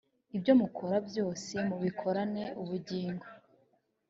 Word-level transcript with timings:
ibyo 0.35 0.53
mukora 0.61 0.97
byose 1.07 1.53
mubikorane 1.67 2.43
ubugingo 2.61 3.25